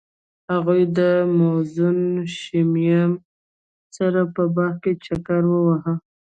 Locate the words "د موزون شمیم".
0.97-3.11